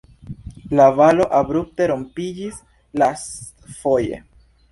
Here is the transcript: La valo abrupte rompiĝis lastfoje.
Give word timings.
La 0.79 0.85
valo 0.99 1.27
abrupte 1.39 1.87
rompiĝis 1.91 2.57
lastfoje. 3.01 4.19